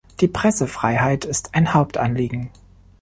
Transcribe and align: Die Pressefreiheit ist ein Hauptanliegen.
Die 0.19 0.27
Pressefreiheit 0.27 1.25
ist 1.25 1.53
ein 1.53 1.75
Hauptanliegen. 1.75 2.49